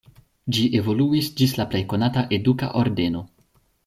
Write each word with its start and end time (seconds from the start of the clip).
Ĝi 0.55 0.63
evoluis 0.77 1.29
ĝis 1.41 1.53
la 1.59 1.65
plej 1.73 1.81
konata 1.93 2.23
eduka 2.39 2.71
ordeno. 2.81 3.23